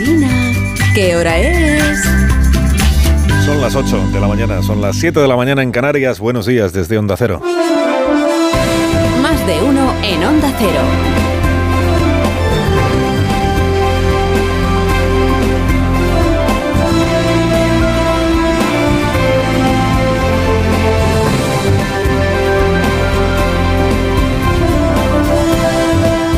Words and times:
Alsina, 0.00 0.52
¿qué 0.94 1.14
hora 1.14 1.38
es? 1.38 2.02
Son 3.44 3.60
las 3.60 3.74
8 3.74 4.08
de 4.10 4.18
la 4.20 4.28
mañana, 4.28 4.62
son 4.62 4.80
las 4.80 4.96
7 4.96 5.20
de 5.20 5.28
la 5.28 5.36
mañana 5.36 5.62
en 5.62 5.72
Canarias. 5.72 6.20
Buenos 6.20 6.46
días 6.46 6.72
desde 6.72 6.96
Onda 6.96 7.18
Cero. 7.18 7.42
Más 9.20 9.46
de 9.46 9.62
uno 9.62 9.92
en 10.02 10.24
Onda 10.24 10.50
Cero. 10.58 10.80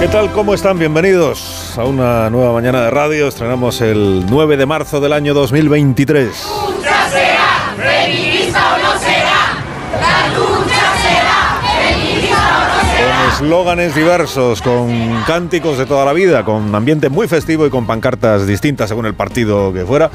¿Qué 0.00 0.08
tal? 0.08 0.32
¿Cómo 0.32 0.52
están? 0.52 0.80
Bienvenidos 0.80 1.61
a 1.78 1.84
una 1.84 2.28
nueva 2.28 2.52
mañana 2.52 2.82
de 2.82 2.90
radio. 2.90 3.28
Estrenamos 3.28 3.80
el 3.80 4.26
9 4.28 4.56
de 4.56 4.66
marzo 4.66 5.00
del 5.00 5.12
año 5.12 5.32
2023. 5.32 6.26
lucha 6.28 7.08
será, 7.08 7.74
feminista 7.76 8.74
o 8.74 8.78
no 8.78 8.98
será. 8.98 9.56
La 10.00 10.38
lucha 10.38 10.96
será, 11.02 11.60
feminista 11.62 12.36
o 12.36 12.68
no 12.68 12.90
será. 12.90 13.28
Con 13.38 13.46
eslóganes 13.46 13.94
diversos, 13.94 14.60
con 14.60 15.22
cánticos 15.26 15.78
de 15.78 15.86
toda 15.86 16.04
la 16.04 16.12
vida, 16.12 16.44
con 16.44 16.74
ambiente 16.74 17.08
muy 17.08 17.26
festivo 17.26 17.66
y 17.66 17.70
con 17.70 17.86
pancartas 17.86 18.46
distintas 18.46 18.88
según 18.88 19.06
el 19.06 19.14
partido 19.14 19.72
que 19.72 19.86
fuera, 19.86 20.10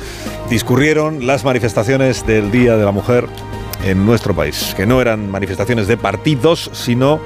discurrieron 0.50 1.26
las 1.26 1.44
manifestaciones 1.44 2.26
del 2.28 2.52
Día 2.52 2.78
de 2.78 2.86
la 2.86 2.92
Mujer 2.92 3.28
en 3.84 4.06
nuestro 4.06 4.36
país, 4.36 4.74
que 4.76 4.86
no 4.86 5.02
eran 5.02 5.32
manifestaciones 5.32 5.88
de 5.88 5.98
partidos, 5.98 6.70
sino 6.74 7.20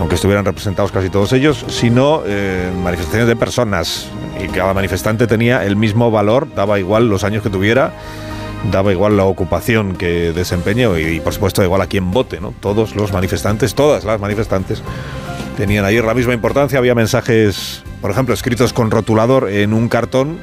aunque 0.00 0.14
estuvieran 0.14 0.44
representados 0.44 0.90
casi 0.90 1.10
todos 1.10 1.32
ellos, 1.32 1.64
sino 1.68 2.22
eh, 2.26 2.72
manifestaciones 2.82 3.28
de 3.28 3.36
personas. 3.36 4.08
Y 4.42 4.48
cada 4.48 4.72
manifestante 4.72 5.26
tenía 5.26 5.64
el 5.64 5.76
mismo 5.76 6.10
valor, 6.10 6.48
daba 6.54 6.78
igual 6.78 7.08
los 7.08 7.22
años 7.22 7.42
que 7.42 7.50
tuviera, 7.50 7.92
daba 8.72 8.92
igual 8.92 9.18
la 9.18 9.24
ocupación 9.24 9.94
que 9.94 10.32
desempeñe 10.32 10.88
y, 10.98 11.16
y 11.16 11.20
por 11.20 11.34
supuesto 11.34 11.62
igual 11.62 11.82
a 11.82 11.86
quien 11.86 12.10
vote. 12.10 12.40
¿no? 12.40 12.54
Todos 12.60 12.96
los 12.96 13.12
manifestantes, 13.12 13.74
todas 13.74 14.04
las 14.04 14.18
manifestantes 14.18 14.82
tenían 15.58 15.84
ayer 15.84 16.02
la 16.04 16.14
misma 16.14 16.32
importancia. 16.32 16.78
Había 16.78 16.94
mensajes, 16.94 17.82
por 18.00 18.10
ejemplo, 18.10 18.32
escritos 18.32 18.72
con 18.72 18.90
rotulador 18.90 19.50
en 19.50 19.74
un 19.74 19.88
cartón. 19.90 20.38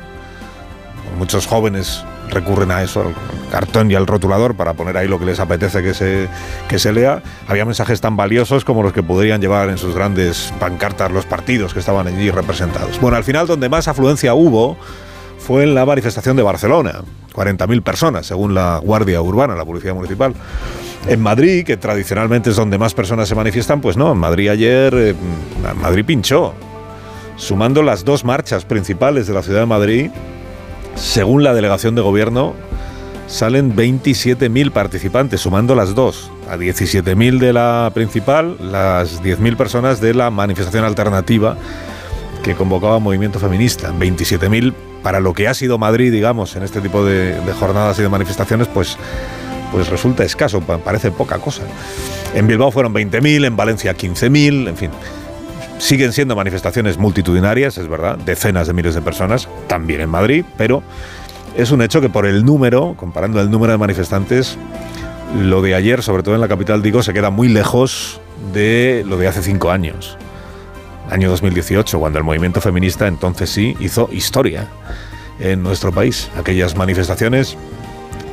Muchos 1.17 1.47
jóvenes 1.47 2.05
recurren 2.29 2.71
a 2.71 2.83
eso, 2.83 3.01
al 3.01 3.15
cartón 3.51 3.89
y 3.91 3.95
al 3.95 4.07
rotulador, 4.07 4.55
para 4.55 4.73
poner 4.73 4.97
ahí 4.97 5.07
lo 5.07 5.19
que 5.19 5.25
les 5.25 5.39
apetece 5.39 5.81
que 5.81 5.93
se, 5.93 6.27
que 6.67 6.79
se 6.79 6.91
lea. 6.91 7.21
Había 7.47 7.65
mensajes 7.65 8.01
tan 8.01 8.15
valiosos 8.17 8.65
como 8.65 8.83
los 8.83 8.93
que 8.93 9.03
podrían 9.03 9.41
llevar 9.41 9.69
en 9.69 9.77
sus 9.77 9.95
grandes 9.95 10.53
pancartas 10.59 11.11
los 11.11 11.25
partidos 11.25 11.73
que 11.73 11.79
estaban 11.79 12.07
allí 12.07 12.29
representados. 12.31 12.99
Bueno, 12.99 13.17
al 13.17 13.23
final 13.23 13.47
donde 13.47 13.69
más 13.69 13.87
afluencia 13.87 14.33
hubo 14.33 14.77
fue 15.39 15.63
en 15.63 15.75
la 15.75 15.85
manifestación 15.85 16.35
de 16.35 16.43
Barcelona. 16.43 17.01
40.000 17.33 17.83
personas, 17.83 18.25
según 18.25 18.55
la 18.55 18.79
Guardia 18.83 19.21
Urbana, 19.21 19.55
la 19.55 19.63
Policía 19.63 19.93
Municipal. 19.93 20.33
En 21.07 21.21
Madrid, 21.21 21.63
que 21.63 21.77
tradicionalmente 21.77 22.49
es 22.49 22.55
donde 22.55 22.77
más 22.77 22.93
personas 22.93 23.29
se 23.29 23.35
manifiestan, 23.35 23.79
pues 23.79 23.95
no, 23.95 24.11
en 24.11 24.17
Madrid 24.17 24.49
ayer, 24.49 24.93
eh, 24.93 25.15
Madrid 25.81 26.03
pinchó. 26.03 26.53
Sumando 27.37 27.83
las 27.83 28.03
dos 28.03 28.25
marchas 28.25 28.65
principales 28.65 29.27
de 29.27 29.33
la 29.33 29.43
ciudad 29.43 29.59
de 29.59 29.65
Madrid, 29.67 30.09
según 30.97 31.43
la 31.43 31.53
delegación 31.53 31.95
de 31.95 32.01
gobierno, 32.01 32.53
salen 33.27 33.75
27.000 33.75 34.71
participantes, 34.71 35.41
sumando 35.41 35.75
las 35.75 35.95
dos. 35.95 36.31
A 36.49 36.57
17.000 36.57 37.39
de 37.39 37.53
la 37.53 37.91
principal, 37.93 38.57
las 38.59 39.21
10.000 39.21 39.57
personas 39.57 40.01
de 40.01 40.13
la 40.13 40.31
manifestación 40.31 40.83
alternativa 40.83 41.57
que 42.43 42.55
convocaba 42.55 42.99
Movimiento 42.99 43.39
Feminista. 43.39 43.91
27.000 43.93 44.73
para 45.03 45.19
lo 45.19 45.33
que 45.33 45.47
ha 45.47 45.53
sido 45.53 45.77
Madrid, 45.77 46.11
digamos, 46.11 46.55
en 46.55 46.63
este 46.63 46.81
tipo 46.81 47.05
de, 47.05 47.35
jornadas 47.59 47.99
y 47.99 48.01
de 48.01 48.09
manifestaciones, 48.09 48.67
pues, 48.67 48.97
pues 49.71 49.89
resulta 49.89 50.23
escaso, 50.23 50.61
parece 50.61 51.11
poca 51.11 51.37
cosa. 51.39 51.63
En 52.33 52.47
Bilbao 52.47 52.71
fueron 52.71 52.93
20.000, 52.93 53.45
en 53.45 53.55
Valencia 53.55 53.95
15.000, 53.95 54.69
en 54.69 54.77
fin. 54.77 54.91
Siguen 55.77 56.11
siendo 56.11 56.35
manifestaciones 56.35 56.97
multitudinarias, 56.97 57.77
es 57.77 57.87
verdad, 57.87 58.17
decenas 58.17 58.67
de 58.67 58.73
miles 58.73 58.95
de 58.95 59.01
personas, 59.01 59.47
también 59.67 60.01
en 60.01 60.09
Madrid, 60.09 60.43
pero 60.57 60.81
es 61.55 61.71
un 61.71 61.81
hecho 61.81 62.01
que 62.01 62.09
por 62.09 62.25
el 62.25 62.45
número, 62.45 62.95
comparando 62.97 63.39
el 63.39 63.51
número 63.51 63.73
de 63.73 63.77
manifestantes, 63.77 64.57
lo 65.35 65.61
de 65.61 65.75
ayer, 65.75 66.01
sobre 66.01 66.23
todo 66.23 66.35
en 66.35 66.41
la 66.41 66.47
capital, 66.47 66.81
digo, 66.81 67.03
se 67.03 67.13
queda 67.13 67.29
muy 67.29 67.47
lejos 67.47 68.19
de 68.53 69.03
lo 69.07 69.17
de 69.17 69.27
hace 69.27 69.41
cinco 69.41 69.71
años. 69.71 70.17
Año 71.09 71.29
2018, 71.29 71.99
cuando 71.99 72.19
el 72.19 72.25
movimiento 72.25 72.59
feminista 72.59 73.07
entonces 73.07 73.49
sí 73.49 73.75
hizo 73.79 74.09
historia 74.11 74.67
en 75.39 75.63
nuestro 75.63 75.91
país. 75.91 76.29
Aquellas 76.37 76.75
manifestaciones 76.75 77.57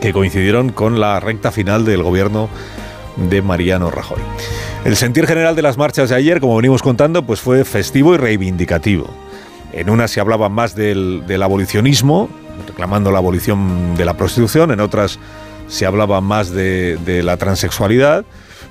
que 0.00 0.12
coincidieron 0.12 0.70
con 0.70 1.00
la 1.00 1.20
recta 1.20 1.50
final 1.52 1.84
del 1.84 2.02
gobierno 2.02 2.48
de 3.16 3.42
Mariano 3.42 3.90
Rajoy. 3.90 4.20
El 4.84 4.96
sentir 4.96 5.26
general 5.26 5.56
de 5.56 5.62
las 5.62 5.78
marchas 5.78 6.10
de 6.10 6.16
ayer, 6.16 6.40
como 6.40 6.56
venimos 6.56 6.82
contando, 6.82 7.24
pues 7.24 7.40
fue 7.40 7.64
festivo 7.64 8.14
y 8.14 8.18
reivindicativo. 8.18 9.08
En 9.72 9.90
una 9.90 10.08
se 10.08 10.20
hablaba 10.20 10.48
más 10.48 10.74
del, 10.74 11.24
del 11.26 11.42
abolicionismo, 11.42 12.28
reclamando 12.66 13.10
la 13.10 13.18
abolición 13.18 13.96
de 13.96 14.04
la 14.04 14.14
prostitución, 14.14 14.70
en 14.70 14.80
otras 14.80 15.18
se 15.66 15.86
hablaba 15.86 16.20
más 16.20 16.50
de, 16.50 16.98
de, 17.04 17.22
la 17.22 17.38
transexualidad, 17.38 18.24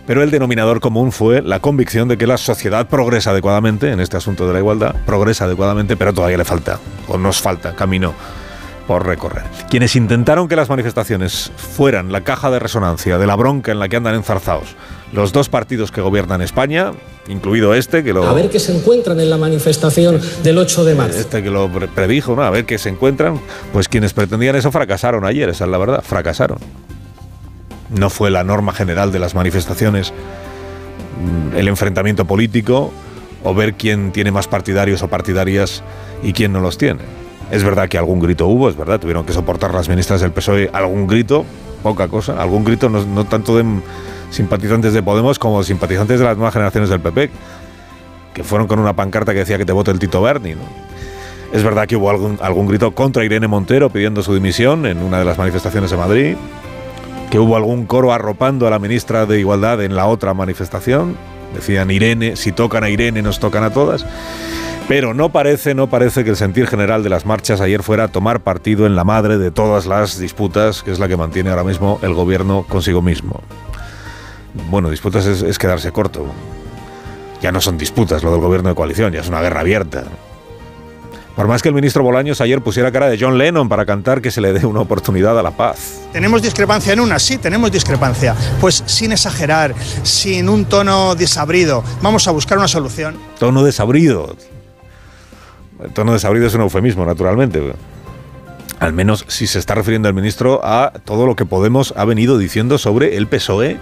pero 0.06 0.22
el 0.22 0.32
denominador 0.32 0.80
común 0.80 1.12
fue 1.12 1.42
la 1.42 1.60
convicción 1.60 2.08
de 2.08 2.18
que 2.18 2.28
la 2.28 2.38
sociedad 2.38 2.88
progresa 2.88 3.32
adecuadamente 3.32 3.92
en 3.92 4.00
este 4.00 4.18
asunto 4.18 4.48
de 4.48 4.54
la 4.54 4.60
igualdad, 4.60 4.96
progresa 5.06 5.46
adecuadamente, 5.46 5.98
pero 5.98 6.14
todavía 6.14 6.38
le 6.38 6.46
falta, 6.46 6.80
o 7.08 7.18
nos 7.18 7.42
falta 7.42 7.76
camino 7.76 8.14
por 8.88 9.06
recorrer. 9.06 9.44
Quienes 9.70 9.96
intentaron 9.96 10.48
que 10.48 10.56
las 10.56 10.70
manifestaciones 10.70 11.52
fueran 11.56 12.12
la 12.12 12.22
caja 12.22 12.52
de 12.52 12.60
resonancia 12.60 13.18
de 13.18 13.28
la 13.28 13.36
bronca 13.36 13.72
en 13.72 13.80
la 13.80 13.90
que 13.90 13.98
andan 13.98 14.16
enzarzados 14.16 14.76
los 15.14 15.32
dos 15.32 15.48
partidos 15.48 15.92
que 15.92 16.02
gobiernan 16.02 16.42
España, 16.42 16.92
incluido 17.28 17.74
este 17.76 18.04
que 18.04 18.14
lo... 18.14 18.28
A 18.28 18.34
ver 18.34 18.50
qué 18.50 18.60
se 18.60 18.76
encuentran 18.76 19.20
en 19.20 19.30
la 19.30 19.38
manifestación 19.38 20.20
del 20.44 20.58
8 20.58 20.86
de 20.86 20.96
marzo. 20.96 21.20
Este 21.20 21.44
que 21.44 21.52
lo 21.52 21.70
predijo, 21.70 22.36
¿no? 22.36 22.42
A 22.42 22.50
ver 22.50 22.66
qué 22.66 22.80
se 22.80 22.90
encuentran. 22.90 23.40
Pues 23.72 23.88
quienes 23.88 24.14
pretendían 24.14 24.56
eso 24.56 24.72
fracasaron 24.72 25.24
ayer, 25.24 25.50
esa 25.50 25.66
es 25.66 25.70
la 25.70 25.78
verdad, 25.78 26.04
fracasaron. 26.04 26.58
No 27.96 28.10
fue 28.10 28.32
la 28.32 28.44
norma 28.44 28.74
general 28.74 29.12
de 29.12 29.20
las 29.20 29.36
manifestaciones 29.36 30.12
mm, 30.12 31.58
el 31.58 31.68
enfrentamiento 31.68 32.26
político 32.26 32.92
o 33.44 33.54
ver 33.54 33.76
quién 33.76 34.12
tiene 34.12 34.32
más 34.32 34.48
partidarios 34.48 35.04
o 35.04 35.10
partidarias 35.10 35.84
y 36.24 36.34
quién 36.34 36.52
no 36.54 36.60
los 36.60 36.80
tiene. 36.80 37.23
Es 37.54 37.64
verdad 37.64 37.88
que 37.88 38.00
algún 38.00 38.20
grito 38.20 38.48
hubo, 38.48 38.68
es 38.68 38.76
verdad, 38.76 39.00
tuvieron 39.00 39.28
que 39.28 39.32
soportar 39.32 39.76
las 39.76 39.88
ministras 39.88 40.22
del 40.22 40.32
PSOE 40.32 40.72
algún 40.74 41.06
grito, 41.06 41.46
poca 41.84 42.08
cosa, 42.08 42.42
algún 42.42 42.64
grito 42.64 42.90
no, 42.90 43.26
tanto 43.26 43.56
de 43.56 43.64
simpatizantes 44.32 44.92
de 44.92 45.04
Podemos 45.04 45.38
como 45.38 45.62
simpatizantes 45.62 46.18
de 46.18 46.26
las 46.26 46.36
nuevas 46.36 46.52
generaciones 46.52 46.90
del 46.90 47.00
PP, 47.00 47.30
que 48.34 48.44
fueron 48.44 48.68
con 48.68 48.80
una 48.80 48.96
pancarta 48.96 49.34
que 49.34 49.40
decía 49.40 49.60
que 49.60 49.66
te 49.66 49.72
vote 49.72 49.92
el 49.92 50.00
Tito 50.00 50.20
Berni. 50.20 50.56
Es 51.54 51.64
verdad 51.64 51.86
que 51.86 51.96
hubo 51.96 52.10
algún, 52.10 52.40
algún 52.42 52.66
grito 52.66 52.90
contra 52.96 53.24
Irene 53.24 53.48
Montero 53.48 53.92
pidiendo 53.92 54.24
su 54.24 54.34
dimisión 54.34 54.88
en 54.88 55.04
una 55.04 55.20
de 55.20 55.26
las 55.26 55.38
manifestaciones 55.38 55.92
de 55.92 55.98
Madrid, 55.98 56.36
que 57.30 57.38
hubo 57.38 57.56
algún 57.56 57.86
coro 57.86 58.14
arropando 58.14 58.66
a 58.66 58.72
la 58.72 58.80
ministra 58.80 59.28
de 59.28 59.40
Igualdad 59.40 59.84
en 59.84 59.96
la 59.96 60.08
otra 60.08 60.34
manifestación. 60.34 61.16
Decían 61.54 61.92
Irene, 61.92 62.36
si 62.36 62.52
tocan 62.52 62.84
a 62.84 62.90
Irene 62.90 63.22
nos 63.22 63.40
tocan 63.40 63.64
a 63.64 63.70
todas. 63.70 64.08
Pero 64.88 65.14
no 65.14 65.30
parece, 65.30 65.74
no 65.74 65.90
parece 65.90 66.24
que 66.24 66.32
el 66.32 66.36
sentir 66.36 66.68
general 66.68 67.04
de 67.04 67.10
las 67.10 67.26
marchas 67.26 67.62
ayer 67.62 67.82
fuera 67.84 68.10
tomar 68.10 68.42
partido 68.42 68.86
en 68.86 68.96
la 68.96 69.06
madre 69.06 69.38
de 69.38 69.50
todas 69.50 69.86
las 69.86 70.20
disputas, 70.20 70.84
que 70.84 70.92
es 70.92 71.00
la 71.00 71.08
que 71.08 71.16
mantiene 71.16 71.50
ahora 71.50 71.64
mismo 71.64 72.00
el 72.02 72.14
gobierno 72.14 72.66
consigo 72.68 73.02
mismo. 73.02 73.42
Bueno, 74.70 74.90
disputas 74.90 75.26
es, 75.26 75.42
es 75.42 75.58
quedarse 75.58 75.92
corto. 75.92 76.26
Ya 77.42 77.52
no 77.52 77.62
son 77.62 77.78
disputas 77.78 78.24
lo 78.24 78.32
del 78.32 78.42
gobierno 78.42 78.70
de 78.70 78.76
coalición, 78.76 79.14
ya 79.14 79.22
es 79.22 79.30
una 79.30 79.42
guerra 79.42 79.62
abierta. 79.62 80.04
Por 81.36 81.48
más 81.48 81.64
que 81.64 81.70
el 81.70 81.76
ministro 81.76 82.04
Bolaños 82.04 82.42
ayer 82.42 82.62
pusiera 82.62 82.92
cara 82.92 83.08
de 83.08 83.18
John 83.20 83.40
Lennon 83.40 83.68
para 83.68 83.86
cantar 83.86 84.22
que 84.22 84.30
se 84.30 84.40
le 84.40 84.54
dé 84.54 84.66
una 84.68 84.82
oportunidad 84.82 85.38
a 85.40 85.42
la 85.42 85.52
paz. 85.52 86.02
¿Tenemos 86.12 86.44
discrepancia 86.44 86.94
en 86.94 87.00
una? 87.00 87.18
Sí, 87.18 87.38
tenemos 87.38 87.72
discrepancia. 87.72 88.36
Pues 88.62 88.84
sin 88.86 89.14
exagerar, 89.14 89.74
sin 90.04 90.48
un 90.48 90.66
tono 90.66 91.16
desabrido, 91.16 91.84
vamos 92.04 92.28
a 92.28 92.32
buscar 92.32 92.60
una 92.60 92.68
solución. 92.68 93.18
Tono 93.40 93.64
desabrido. 93.64 94.36
Tono 95.94 96.14
desabrido 96.14 96.48
es 96.48 96.54
un 96.56 96.62
eufemismo, 96.62 97.06
naturalmente. 97.06 97.74
Al 98.80 98.94
menos 98.94 99.26
si 99.28 99.48
se 99.48 99.60
está 99.60 99.76
refiriendo 99.76 100.08
el 100.08 100.14
ministro 100.14 100.62
a 100.64 100.92
todo 101.06 101.26
lo 101.26 101.36
que 101.36 101.46
Podemos 101.46 101.94
ha 101.96 102.06
venido 102.06 102.38
diciendo 102.38 102.78
sobre 102.78 103.18
el 103.18 103.28
PSOE 103.28 103.78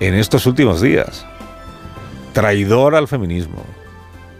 en 0.00 0.14
estos 0.14 0.46
últimos 0.46 0.80
días. 0.80 1.26
Traidor 2.32 2.94
al 2.94 3.08
feminismo, 3.08 3.64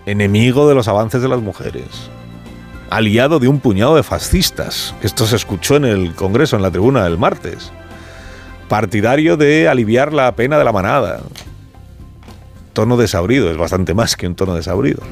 enemigo 0.07 0.69
de 0.69 0.75
los 0.75 0.89
avances 0.89 1.21
de 1.23 1.29
las 1.29 1.41
mujeres, 1.41 2.11
aliado 2.89 3.39
de 3.39 3.49
un 3.49 3.61
puñado 3.61 3.97
de 3.97 4.03
fascistas, 4.03 4.95
esto 5.03 5.27
se 5.27 5.37
escuchó 5.37 5.77
en 5.77 5.85
el 5.85 6.15
Congreso, 6.15 6.57
en 6.57 6.63
la 6.63 6.71
tribuna 6.71 7.05
del 7.05 7.19
martes, 7.19 7.73
partidario 8.69 9.37
de 9.37 9.69
aliviar 9.69 10.13
la 10.13 10.35
pena 10.37 10.59
de 10.59 10.65
la 10.65 10.73
manada. 10.73 11.21
Tono 12.73 12.97
desabrido, 12.97 13.51
es 13.51 13.57
bastante 13.57 13.95
más 13.95 14.17
que 14.17 14.27
un 14.29 14.37
tono 14.37 14.55
desabrido. 14.55 15.03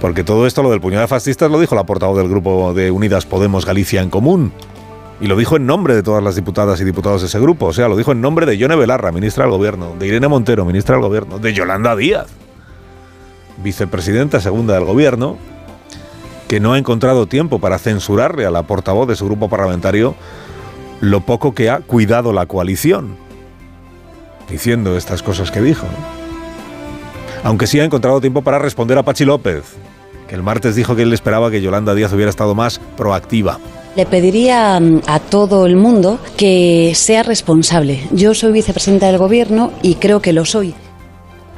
Porque 0.00 0.24
todo 0.24 0.46
esto, 0.46 0.62
lo 0.62 0.70
del 0.70 0.80
puñado 0.80 1.02
de 1.02 1.08
fascistas, 1.08 1.50
lo 1.50 1.58
dijo 1.58 1.74
la 1.74 1.84
portavoz 1.84 2.18
del 2.18 2.28
grupo 2.28 2.74
de 2.74 2.90
Unidas 2.90 3.24
Podemos 3.24 3.64
Galicia 3.64 4.02
en 4.02 4.10
Común. 4.10 4.52
Y 5.20 5.26
lo 5.26 5.36
dijo 5.36 5.56
en 5.56 5.64
nombre 5.64 5.94
de 5.94 6.02
todas 6.02 6.22
las 6.22 6.36
diputadas 6.36 6.80
y 6.80 6.84
diputados 6.84 7.22
de 7.22 7.28
ese 7.28 7.40
grupo. 7.40 7.66
O 7.66 7.72
sea, 7.72 7.88
lo 7.88 7.96
dijo 7.96 8.12
en 8.12 8.20
nombre 8.20 8.44
de 8.44 8.58
Yone 8.58 8.76
Belarra, 8.76 9.10
ministra 9.12 9.44
del 9.44 9.52
Gobierno, 9.52 9.94
de 9.98 10.06
Irene 10.06 10.28
Montero, 10.28 10.66
ministra 10.66 10.96
del 10.96 11.04
Gobierno, 11.04 11.38
de 11.38 11.54
Yolanda 11.54 11.96
Díaz, 11.96 12.26
vicepresidenta 13.62 14.40
segunda 14.40 14.74
del 14.74 14.84
Gobierno, 14.84 15.38
que 16.48 16.60
no 16.60 16.74
ha 16.74 16.78
encontrado 16.78 17.26
tiempo 17.26 17.58
para 17.58 17.78
censurarle 17.78 18.44
a 18.44 18.50
la 18.50 18.64
portavoz 18.64 19.08
de 19.08 19.16
su 19.16 19.24
grupo 19.24 19.48
parlamentario 19.48 20.14
lo 21.00 21.20
poco 21.20 21.54
que 21.54 21.70
ha 21.70 21.80
cuidado 21.80 22.32
la 22.32 22.46
coalición, 22.46 23.16
diciendo 24.48 24.96
estas 24.96 25.22
cosas 25.22 25.50
que 25.50 25.60
dijo. 25.60 25.86
Aunque 27.46 27.68
sí 27.68 27.78
ha 27.78 27.84
encontrado 27.84 28.20
tiempo 28.20 28.42
para 28.42 28.58
responder 28.58 28.98
a 28.98 29.04
Pachi 29.04 29.24
López, 29.24 29.62
que 30.26 30.34
el 30.34 30.42
martes 30.42 30.74
dijo 30.74 30.96
que 30.96 31.02
él 31.02 31.12
esperaba 31.12 31.48
que 31.48 31.62
Yolanda 31.62 31.94
Díaz 31.94 32.12
hubiera 32.12 32.28
estado 32.28 32.56
más 32.56 32.80
proactiva. 32.96 33.60
Le 33.94 34.04
pediría 34.04 34.80
mm, 34.80 35.02
a 35.06 35.20
todo 35.20 35.64
el 35.64 35.76
mundo 35.76 36.18
que 36.36 36.90
sea 36.96 37.22
responsable. 37.22 38.00
Yo 38.10 38.34
soy 38.34 38.50
vicepresidenta 38.50 39.06
del 39.06 39.18
gobierno 39.18 39.72
y 39.80 39.94
creo 39.94 40.20
que 40.20 40.32
lo 40.32 40.44
soy. 40.44 40.74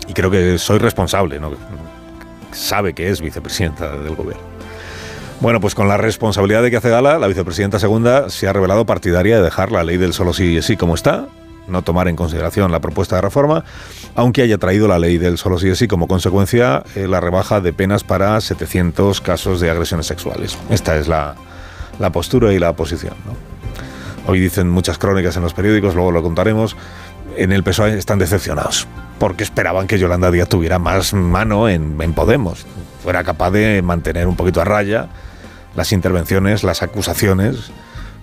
Y 0.07 0.13
creo 0.13 0.31
que 0.31 0.59
soy 0.59 0.79
responsable, 0.79 1.41
¿no? 1.41 1.53
Sabe 2.53 2.93
que 2.93 3.09
es 3.09 3.23
vicepresidenta 3.23 3.97
del 3.97 4.15
gobierno. 4.15 4.43
Bueno, 5.41 5.59
pues 5.59 5.75
con 5.75 5.89
la 5.89 5.97
responsabilidad 5.97 6.63
de 6.63 6.71
que 6.71 6.77
hace 6.77 6.91
gala, 6.91 7.19
la 7.19 7.29
vicepresidenta 7.29 7.79
segunda 7.79 8.29
se 8.29 8.47
ha 8.47 8.53
revelado 8.53 8.85
partidaria 8.85 9.39
de 9.39 9.43
dejar 9.43 9.73
la 9.73 9.85
ley 9.85 9.97
del 9.97 10.13
solo 10.13 10.35
sí 10.35 10.55
y 10.55 10.61
sí 10.61 10.77
como 10.77 10.95
está, 10.95 11.29
no 11.69 11.83
tomar 11.83 12.09
en 12.09 12.17
consideración 12.17 12.73
la 12.73 12.81
propuesta 12.81 13.17
de 13.17 13.23
reforma, 13.23 13.65
aunque 14.15 14.43
haya 14.43 14.59
traído 14.59 14.89
la 14.89 14.99
ley 14.99 15.19
del 15.19 15.39
solo 15.39 15.59
sí 15.59 15.69
y 15.69 15.77
sí 15.77 15.89
como 15.89 16.09
consecuencia 16.09 16.83
eh, 16.95 17.07
la 17.09 17.21
rebaja 17.21 17.61
de 17.61 17.73
penas 17.73 18.05
para 18.05 18.41
700 18.41 19.21
casos 19.21 19.61
de 19.61 19.71
agresiones 19.71 20.07
sexuales. 20.07 20.59
Esta 20.71 20.97
es 20.97 21.09
la, 21.09 21.35
la 21.99 22.11
postura 22.11 22.53
y 22.53 22.59
la 22.59 22.73
posición. 22.75 23.15
Hoy 24.27 24.41
dicen 24.41 24.69
muchas 24.69 24.99
crónicas 24.99 25.37
en 25.37 25.43
los 25.43 25.55
periódicos, 25.55 25.95
luego 25.95 26.13
lo 26.13 26.23
contaremos. 26.23 26.77
En 27.37 27.53
el 27.53 27.63
PSOE 27.63 27.97
están 27.97 28.19
decepcionados 28.19 28.87
porque 29.19 29.45
esperaban 29.45 29.87
que 29.87 29.99
Yolanda 29.99 30.31
Díaz 30.31 30.49
tuviera 30.49 30.79
más 30.79 31.13
mano 31.13 31.69
en, 31.69 32.01
en 32.01 32.13
Podemos, 32.13 32.67
fuera 33.03 33.25
capaz 33.25 33.51
de 33.51 33.83
mantener 33.83 34.27
un 34.27 34.37
poquito 34.37 34.61
a 34.61 34.65
raya 34.65 35.09
las 35.75 35.93
intervenciones, 35.93 36.65
las 36.65 36.83
acusaciones 36.83 37.71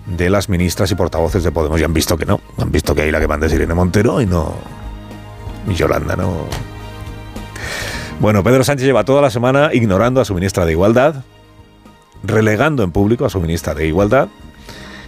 de 0.06 0.30
las 0.30 0.48
ministras 0.48 0.90
y 0.90 0.94
portavoces 0.94 1.42
de 1.44 1.52
Podemos. 1.52 1.80
Y 1.80 1.84
han 1.84 1.92
visto 1.92 2.16
que 2.16 2.26
no. 2.26 2.40
Han 2.58 2.70
visto 2.70 2.94
que 2.94 3.02
ahí 3.02 3.10
la 3.10 3.20
que 3.20 3.28
manda 3.28 3.46
es 3.46 3.52
Irene 3.52 3.74
Montero 3.74 4.20
y 4.20 4.26
no. 4.26 4.54
Y 5.68 5.74
Yolanda 5.74 6.16
no. 6.16 6.46
Bueno, 8.20 8.42
Pedro 8.42 8.64
Sánchez 8.64 8.86
lleva 8.86 9.04
toda 9.04 9.20
la 9.20 9.30
semana 9.30 9.70
ignorando 9.74 10.20
a 10.20 10.24
su 10.24 10.34
ministra 10.34 10.64
de 10.64 10.72
Igualdad, 10.72 11.16
relegando 12.22 12.82
en 12.82 12.90
público 12.90 13.26
a 13.26 13.30
su 13.30 13.40
ministra 13.40 13.74
de 13.74 13.86
Igualdad 13.86 14.28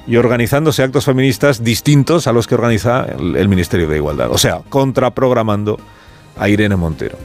y 0.07 0.17
organizándose 0.17 0.83
actos 0.83 1.05
feministas 1.05 1.63
distintos 1.63 2.27
a 2.27 2.33
los 2.33 2.47
que 2.47 2.55
organiza 2.55 3.07
el, 3.07 3.49
Ministerio 3.49 3.89
de 3.89 3.97
Igualdad. 3.97 4.31
O 4.31 4.39
sea, 4.39 4.61
contraprogramando 4.69 5.79
a 6.37 6.49
Irene 6.49 6.77
Montero. 6.77 7.17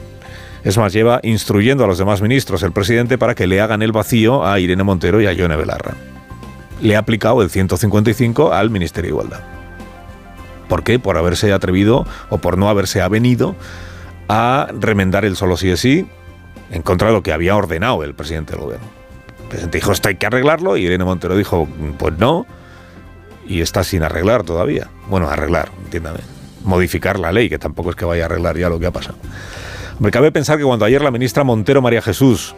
Es 0.64 0.78
más, 0.78 0.92
lleva 0.92 1.20
instruyendo 1.22 1.84
a 1.84 1.86
los 1.86 1.98
demás 1.98 2.22
ministros 2.22 2.62
el 2.62 2.72
presidente 2.72 3.18
para 3.18 3.34
que 3.34 3.46
le 3.46 3.60
hagan 3.60 3.82
el 3.82 3.92
vacío 3.92 4.46
a 4.46 4.58
Irene 4.60 4.84
Montero 4.84 5.20
y 5.20 5.26
a 5.26 5.32
Yone 5.32 5.56
Belarra. 5.56 5.94
Le 6.84 6.96
ha 6.96 6.98
aplicado 6.98 7.40
el 7.40 7.48
155 7.48 8.52
al 8.52 8.68
Ministerio 8.68 9.08
de 9.08 9.14
Igualdad. 9.14 9.40
¿Por 10.68 10.84
qué? 10.84 10.98
Por 10.98 11.16
haberse 11.16 11.50
atrevido 11.50 12.06
o 12.28 12.36
por 12.38 12.58
no 12.58 12.68
haberse 12.68 13.00
avenido 13.00 13.56
a 14.28 14.68
remendar 14.78 15.24
el 15.24 15.34
solo 15.34 15.56
sí 15.56 15.70
es 15.70 15.80
sí 15.80 16.06
en 16.70 16.82
contra 16.82 17.08
de 17.08 17.14
lo 17.14 17.22
que 17.22 17.32
había 17.32 17.56
ordenado 17.56 18.04
el 18.04 18.14
presidente 18.14 18.52
del 18.52 18.60
gobierno. 18.60 18.86
El 19.44 19.48
presidente 19.48 19.78
dijo, 19.78 19.92
esto 19.92 20.10
hay 20.10 20.16
que 20.16 20.26
arreglarlo, 20.26 20.76
y 20.76 20.84
Irene 20.84 21.04
Montero 21.04 21.34
dijo, 21.38 21.66
pues 21.96 22.18
no, 22.18 22.44
y 23.46 23.62
está 23.62 23.82
sin 23.82 24.02
arreglar 24.02 24.42
todavía. 24.42 24.90
Bueno, 25.08 25.30
arreglar, 25.30 25.70
entiéndame. 25.84 26.20
Modificar 26.64 27.18
la 27.18 27.32
ley, 27.32 27.48
que 27.48 27.58
tampoco 27.58 27.88
es 27.90 27.96
que 27.96 28.04
vaya 28.04 28.24
a 28.24 28.26
arreglar 28.26 28.58
ya 28.58 28.68
lo 28.68 28.78
que 28.78 28.84
ha 28.84 28.90
pasado. 28.90 29.16
Me 30.00 30.10
cabe 30.10 30.32
pensar 30.32 30.58
que 30.58 30.64
cuando 30.64 30.84
ayer 30.84 31.00
la 31.00 31.10
ministra 31.10 31.44
Montero 31.44 31.80
María 31.80 32.02
Jesús 32.02 32.54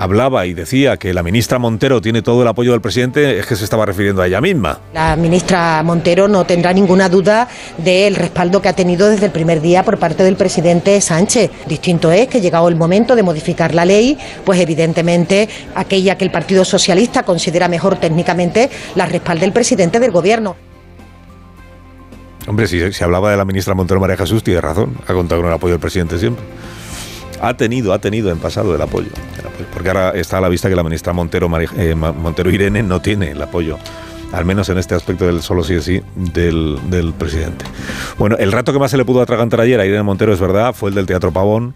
hablaba 0.00 0.46
y 0.46 0.54
decía 0.54 0.96
que 0.96 1.12
la 1.12 1.22
ministra 1.22 1.58
Montero 1.58 2.00
tiene 2.00 2.22
todo 2.22 2.40
el 2.40 2.48
apoyo 2.48 2.72
del 2.72 2.80
presidente, 2.80 3.38
es 3.38 3.46
que 3.46 3.54
se 3.54 3.64
estaba 3.64 3.84
refiriendo 3.84 4.22
a 4.22 4.26
ella 4.26 4.40
misma. 4.40 4.80
La 4.94 5.14
ministra 5.14 5.82
Montero 5.82 6.26
no 6.26 6.46
tendrá 6.46 6.72
ninguna 6.72 7.10
duda 7.10 7.48
del 7.76 8.14
respaldo 8.14 8.62
que 8.62 8.70
ha 8.70 8.72
tenido 8.72 9.10
desde 9.10 9.26
el 9.26 9.32
primer 9.32 9.60
día 9.60 9.84
por 9.84 9.98
parte 9.98 10.22
del 10.24 10.36
presidente 10.36 10.98
Sánchez. 11.02 11.50
Distinto 11.66 12.10
es 12.10 12.28
que 12.28 12.40
llegado 12.40 12.68
el 12.68 12.76
momento 12.76 13.14
de 13.14 13.22
modificar 13.22 13.74
la 13.74 13.84
ley, 13.84 14.16
pues 14.42 14.58
evidentemente 14.58 15.50
aquella 15.74 16.16
que 16.16 16.24
el 16.24 16.30
Partido 16.30 16.64
Socialista 16.64 17.22
considera 17.22 17.68
mejor 17.68 17.96
técnicamente 17.96 18.70
la 18.94 19.04
respalda 19.04 19.44
el 19.44 19.52
presidente 19.52 20.00
del 20.00 20.12
gobierno. 20.12 20.56
Hombre, 22.46 22.66
si 22.68 22.90
se 22.90 23.04
hablaba 23.04 23.30
de 23.30 23.36
la 23.36 23.44
ministra 23.44 23.74
Montero 23.74 24.00
María 24.00 24.16
Jesús, 24.16 24.42
tiene 24.42 24.62
razón, 24.62 24.96
ha 25.06 25.12
contado 25.12 25.42
con 25.42 25.50
el 25.50 25.54
apoyo 25.54 25.74
del 25.74 25.80
presidente 25.80 26.18
siempre. 26.18 26.42
Ha 27.40 27.54
tenido, 27.54 27.92
ha 27.92 27.98
tenido 27.98 28.30
en 28.30 28.38
pasado 28.38 28.74
el 28.74 28.82
apoyo, 28.82 29.08
porque 29.72 29.88
ahora 29.88 30.10
está 30.10 30.38
a 30.38 30.40
la 30.40 30.48
vista 30.48 30.68
que 30.68 30.76
la 30.76 30.82
ministra 30.82 31.12
Montero, 31.12 31.48
eh, 31.76 31.94
Montero 31.94 32.50
Irene 32.50 32.82
no 32.82 33.00
tiene 33.00 33.30
el 33.30 33.40
apoyo, 33.40 33.78
al 34.32 34.44
menos 34.44 34.68
en 34.68 34.78
este 34.78 34.94
aspecto 34.94 35.26
del 35.26 35.42
solo 35.42 35.64
sí 35.64 35.74
es 35.74 35.84
sí, 35.84 36.02
del, 36.14 36.78
del 36.90 37.12
presidente. 37.14 37.64
Bueno, 38.18 38.36
el 38.38 38.52
rato 38.52 38.72
que 38.72 38.78
más 38.78 38.90
se 38.90 38.96
le 38.96 39.04
pudo 39.04 39.22
atragantar 39.22 39.60
ayer 39.60 39.80
a 39.80 39.86
Irene 39.86 40.02
Montero, 40.02 40.32
es 40.32 40.40
verdad, 40.40 40.74
fue 40.74 40.90
el 40.90 40.94
del 40.94 41.06
Teatro 41.06 41.32
Pavón, 41.32 41.74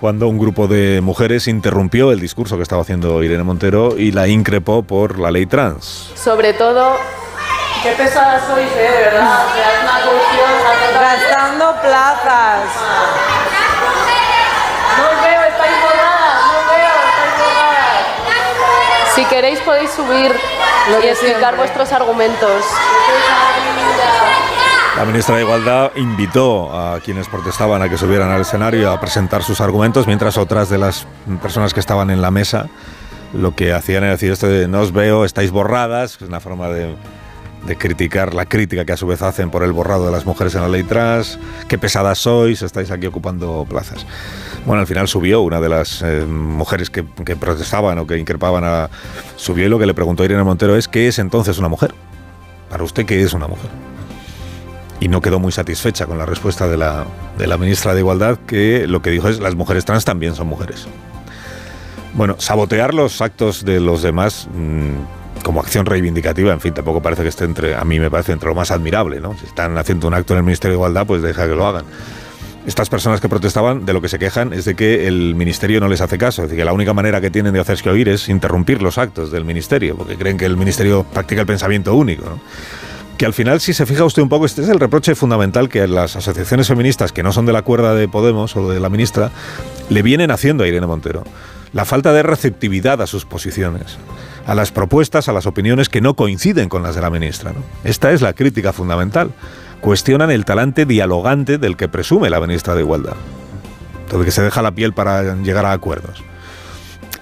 cuando 0.00 0.28
un 0.28 0.38
grupo 0.38 0.68
de 0.68 1.00
mujeres 1.02 1.48
interrumpió 1.48 2.12
el 2.12 2.20
discurso 2.20 2.56
que 2.56 2.62
estaba 2.62 2.82
haciendo 2.82 3.22
Irene 3.22 3.42
Montero 3.42 3.98
y 3.98 4.12
la 4.12 4.28
increpó 4.28 4.82
por 4.82 5.18
la 5.18 5.30
ley 5.30 5.46
trans. 5.46 6.12
Sobre 6.14 6.52
todo 6.54 6.96
Qué 7.82 7.92
pesada 7.92 8.44
sois, 8.44 8.66
¿eh? 8.72 8.90
De 8.90 9.04
verdad. 9.04 9.46
O 9.46 9.54
sea, 9.54 9.72
es 9.72 9.82
una 9.82 9.98
cuestión... 10.02 10.50
Gastando 11.00 11.80
plazas. 11.80 12.64
No 14.98 15.04
os 15.10 15.22
veo, 15.22 15.42
estáis 15.44 15.76
borradas. 15.82 16.42
No 16.42 16.58
os 16.58 16.66
veo, 16.74 16.90
estáis 17.06 17.34
borradas. 17.38 18.02
Si 19.14 19.17
queréis 19.28 19.60
podéis 19.60 19.90
subir 19.90 20.32
y 21.02 21.06
explicar 21.06 21.56
vuestros 21.56 21.92
argumentos. 21.92 22.64
La 24.96 25.04
ministra 25.04 25.36
de 25.36 25.42
Igualdad 25.42 25.92
invitó 25.96 26.76
a 26.76 26.98
quienes 27.00 27.28
protestaban 27.28 27.82
a 27.82 27.88
que 27.88 27.96
subieran 27.96 28.30
al 28.30 28.40
escenario 28.40 28.90
a 28.90 29.00
presentar 29.00 29.42
sus 29.42 29.60
argumentos, 29.60 30.06
mientras 30.06 30.36
otras 30.36 30.68
de 30.68 30.78
las 30.78 31.06
personas 31.40 31.72
que 31.72 31.80
estaban 31.80 32.10
en 32.10 32.20
la 32.20 32.30
mesa 32.30 32.68
lo 33.34 33.54
que 33.54 33.74
hacían 33.74 34.04
era 34.04 34.12
decir 34.12 34.32
esto 34.32 34.48
de 34.48 34.68
no 34.68 34.80
os 34.80 34.92
veo, 34.92 35.24
estáis 35.24 35.50
borradas, 35.50 36.16
es 36.20 36.22
una 36.22 36.40
forma 36.40 36.68
de 36.68 36.96
de 37.66 37.76
criticar 37.76 38.34
la 38.34 38.46
crítica 38.46 38.84
que 38.84 38.92
a 38.92 38.96
su 38.96 39.06
vez 39.06 39.22
hacen 39.22 39.50
por 39.50 39.62
el 39.62 39.72
borrado 39.72 40.06
de 40.06 40.12
las 40.12 40.26
mujeres 40.26 40.54
en 40.54 40.62
la 40.62 40.68
ley 40.68 40.84
trans, 40.84 41.38
qué 41.66 41.78
pesadas 41.78 42.18
sois, 42.18 42.62
estáis 42.62 42.90
aquí 42.90 43.06
ocupando 43.06 43.66
plazas. 43.68 44.06
Bueno, 44.66 44.80
al 44.80 44.86
final 44.86 45.08
subió 45.08 45.40
una 45.40 45.60
de 45.60 45.68
las 45.68 46.02
eh, 46.02 46.26
mujeres 46.26 46.90
que, 46.90 47.04
que, 47.24 47.36
protestaban 47.36 47.98
o 47.98 48.06
que 48.06 48.18
increpaban 48.18 48.64
a... 48.64 48.90
Subió 49.36 49.66
y 49.66 49.68
lo 49.68 49.78
que 49.78 49.86
le 49.86 49.94
preguntó 49.94 50.22
a 50.22 50.26
Irene 50.26 50.42
Montero 50.44 50.76
es, 50.76 50.88
¿qué 50.88 51.08
es 51.08 51.18
entonces 51.18 51.58
una 51.58 51.68
mujer? 51.68 51.94
Para 52.68 52.84
usted, 52.84 53.06
¿qué 53.06 53.22
es 53.22 53.32
una 53.32 53.46
mujer? 53.46 53.70
Y 55.00 55.08
no 55.08 55.22
quedó 55.22 55.38
muy 55.38 55.52
satisfecha 55.52 56.06
con 56.06 56.18
la 56.18 56.26
respuesta 56.26 56.68
de 56.68 56.76
la, 56.76 57.06
de 57.38 57.46
la 57.46 57.56
ministra 57.56 57.94
de 57.94 58.00
Igualdad, 58.00 58.38
que 58.46 58.86
lo 58.86 59.00
que 59.00 59.10
dijo 59.10 59.28
es, 59.28 59.40
las 59.40 59.54
mujeres 59.54 59.84
trans 59.84 60.04
también 60.04 60.34
son 60.34 60.48
mujeres. 60.48 60.86
Bueno, 62.14 62.36
sabotear 62.38 62.94
los 62.94 63.20
actos 63.20 63.64
de 63.64 63.80
los 63.80 64.02
demás... 64.02 64.48
Mmm, 64.52 65.18
como 65.42 65.60
acción 65.60 65.86
reivindicativa, 65.86 66.52
en 66.52 66.60
fin, 66.60 66.74
tampoco 66.74 67.00
parece 67.00 67.22
que 67.22 67.28
esté 67.28 67.44
entre, 67.44 67.74
a 67.74 67.84
mí 67.84 67.98
me 67.98 68.10
parece 68.10 68.32
entre 68.32 68.48
lo 68.48 68.54
más 68.54 68.70
admirable, 68.70 69.20
¿no? 69.20 69.36
Si 69.38 69.46
están 69.46 69.78
haciendo 69.78 70.06
un 70.06 70.14
acto 70.14 70.34
en 70.34 70.38
el 70.38 70.44
Ministerio 70.44 70.72
de 70.72 70.76
Igualdad, 70.76 71.06
pues 71.06 71.22
deja 71.22 71.46
que 71.46 71.54
lo 71.54 71.66
hagan. 71.66 71.84
Estas 72.68 72.90
personas 72.90 73.22
que 73.22 73.30
protestaban, 73.30 73.86
de 73.86 73.94
lo 73.94 74.02
que 74.02 74.10
se 74.10 74.18
quejan 74.18 74.52
es 74.52 74.66
de 74.66 74.74
que 74.74 75.08
el 75.08 75.34
Ministerio 75.34 75.80
no 75.80 75.88
les 75.88 76.02
hace 76.02 76.18
caso, 76.18 76.42
es 76.42 76.50
decir, 76.50 76.60
que 76.60 76.66
la 76.66 76.74
única 76.74 76.92
manera 76.92 77.18
que 77.18 77.30
tienen 77.30 77.54
de 77.54 77.60
hacerse 77.60 77.88
oír 77.88 78.10
es 78.10 78.28
interrumpir 78.28 78.82
los 78.82 78.98
actos 78.98 79.32
del 79.32 79.46
Ministerio, 79.46 79.96
porque 79.96 80.16
creen 80.16 80.36
que 80.36 80.44
el 80.44 80.58
Ministerio 80.58 81.02
practica 81.02 81.40
el 81.40 81.46
pensamiento 81.46 81.94
único, 81.94 82.38
que 83.16 83.24
al 83.24 83.32
final, 83.32 83.62
si 83.62 83.72
se 83.72 83.86
fija 83.86 84.04
usted 84.04 84.20
un 84.20 84.28
poco, 84.28 84.44
este 84.44 84.60
es 84.60 84.68
el 84.68 84.80
reproche 84.80 85.14
fundamental 85.14 85.70
que 85.70 85.88
las 85.88 86.14
asociaciones 86.14 86.68
feministas 86.68 87.10
que 87.10 87.22
no 87.22 87.32
son 87.32 87.46
de 87.46 87.54
la 87.54 87.62
cuerda 87.62 87.94
de 87.94 88.06
Podemos 88.06 88.54
o 88.54 88.68
de 88.70 88.80
la 88.80 88.90
ministra 88.90 89.30
le 89.88 90.02
vienen 90.02 90.30
haciendo 90.30 90.62
a 90.62 90.68
Irene 90.68 90.86
Montero. 90.86 91.24
La 91.72 91.86
falta 91.86 92.12
de 92.12 92.22
receptividad 92.22 93.00
a 93.00 93.06
sus 93.06 93.24
posiciones 93.24 93.96
a 94.48 94.54
las 94.54 94.72
propuestas, 94.72 95.28
a 95.28 95.34
las 95.34 95.46
opiniones 95.46 95.90
que 95.90 96.00
no 96.00 96.14
coinciden 96.14 96.70
con 96.70 96.82
las 96.82 96.94
de 96.94 97.02
la 97.02 97.10
ministra. 97.10 97.52
¿no? 97.52 97.62
Esta 97.84 98.12
es 98.12 98.22
la 98.22 98.32
crítica 98.32 98.72
fundamental. 98.72 99.30
Cuestionan 99.80 100.30
el 100.30 100.44
talante 100.44 100.86
dialogante 100.86 101.58
del 101.58 101.76
que 101.76 101.88
presume 101.88 102.30
la 102.30 102.40
ministra 102.40 102.74
de 102.74 102.82
Igualdad. 102.82 103.14
Todo 104.08 104.24
que 104.24 104.30
se 104.30 104.42
deja 104.42 104.62
la 104.62 104.72
piel 104.72 104.92
para 104.92 105.36
llegar 105.36 105.66
a 105.66 105.72
acuerdos. 105.72 106.22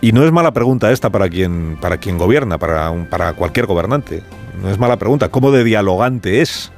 Y 0.01 0.13
no 0.13 0.25
es 0.25 0.33
mala 0.33 0.53
pregunta 0.53 0.91
esta 0.91 1.11
para 1.11 1.29
quien, 1.29 1.77
para 1.81 1.99
quien 1.99 2.19
gobierna, 2.19 2.59
para, 2.59 2.93
para 3.11 3.33
cualquier 3.33 3.67
gobernante. 3.67 4.23
No 4.63 4.71
es 4.71 4.79
mala 4.79 4.97
pregunta. 4.97 5.29
¿Cómo 5.29 5.51
de 5.51 5.65
dialogante 5.65 6.41
es 6.41 6.73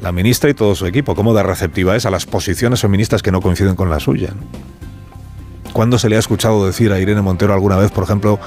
la 0.00 0.10
ministra 0.10 0.50
y 0.50 0.54
todo 0.54 0.74
su 0.74 0.86
equipo? 0.86 1.14
¿Cómo 1.14 1.34
de 1.34 1.42
receptiva 1.42 1.96
es 1.96 2.06
a 2.06 2.10
las 2.10 2.26
posiciones 2.26 2.80
feministas 2.80 3.22
que 3.22 3.30
no 3.30 3.40
coinciden 3.40 3.76
con 3.76 3.90
la 3.90 4.00
suya? 4.00 4.30
¿Cuándo 5.72 5.98
se 5.98 6.08
le 6.08 6.16
ha 6.16 6.18
escuchado 6.18 6.66
decir 6.66 6.92
a 6.92 6.98
Irene 6.98 7.22
Montero 7.22 7.52
alguna 7.52 7.76
vez, 7.76 7.92
por 7.92 8.04
ejemplo, 8.04 8.40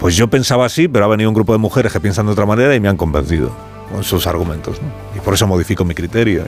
pues 0.00 0.16
yo 0.16 0.28
pensaba 0.28 0.66
así, 0.66 0.88
pero 0.88 1.04
ha 1.04 1.08
venido 1.08 1.30
un 1.30 1.34
grupo 1.34 1.52
de 1.52 1.58
mujeres 1.58 1.92
que 1.92 2.00
piensan 2.00 2.26
de 2.26 2.32
otra 2.32 2.46
manera 2.46 2.74
y 2.74 2.80
me 2.80 2.88
han 2.88 2.96
convencido 2.96 3.52
con 3.92 4.04
sus 4.04 4.26
argumentos, 4.26 4.80
¿no? 4.82 4.88
Y 5.16 5.20
por 5.20 5.34
eso 5.34 5.46
modifico 5.46 5.84
mi 5.84 5.94
criterio. 5.94 6.44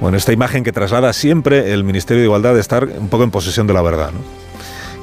Bueno, 0.00 0.16
esta 0.16 0.32
imagen 0.32 0.64
que 0.64 0.72
traslada 0.72 1.12
siempre 1.12 1.72
el 1.72 1.84
Ministerio 1.84 2.22
de 2.22 2.26
Igualdad 2.26 2.54
de 2.54 2.60
estar 2.60 2.84
un 2.84 3.08
poco 3.08 3.24
en 3.24 3.30
posesión 3.30 3.66
de 3.66 3.74
la 3.74 3.82
verdad, 3.82 4.10
¿no? 4.12 4.42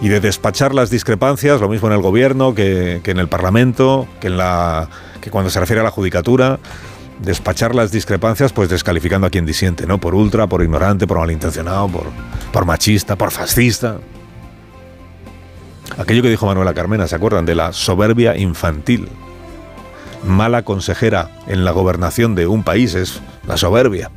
y 0.01 0.09
de 0.09 0.19
despachar 0.19 0.73
las 0.73 0.89
discrepancias, 0.89 1.59
lo 1.59 1.67
mismo 1.67 1.87
en 1.89 1.93
el 1.93 2.01
gobierno 2.01 2.55
que, 2.55 3.01
que, 3.03 3.11
en 3.11 3.19
el 3.19 3.27
Parlamento, 3.27 4.07
que, 4.21 4.27
en 4.27 4.37
la, 4.37 4.89
que 5.19 5.29
cuando 5.29 5.49
se 5.49 5.59
refiere 5.59 5.81
a 5.81 5.83
la 5.83 5.91
judicatura, 5.91 6.59
despachar 7.21 7.75
las 7.75 7.91
discrepancias 7.91 8.53
pues 8.53 8.69
descalificando 8.69 9.27
a 9.27 9.29
quien 9.29 9.45
disiente, 9.45 9.85
¿no? 9.85 9.99
Por 9.99 10.15
ultra, 10.15 10.47
por 10.47 10.63
ignorante, 10.63 11.05
por 11.05 11.19
malintencionado, 11.19 11.89
por, 11.89 12.05
por 12.53 12.65
machista, 12.65 13.17
por 13.17 13.31
fascista. 13.31 13.97
Aquello 15.97 16.21
que 16.21 16.29
dijo 16.29 16.45
Manuela 16.45 16.73
Carmena, 16.73 17.07
¿se 17.07 17.15
acuerdan? 17.15 17.45
De 17.45 17.55
la 17.55 17.73
soberbia 17.73 18.37
infantil. 18.37 19.09
Mala 20.23 20.63
consejera 20.63 21.29
en 21.47 21.65
la 21.65 21.71
gobernación 21.71 22.35
de 22.35 22.47
un 22.47 22.63
país 22.63 22.93
es 22.95 23.21
la 23.47 23.57
soberbia. 23.57 24.11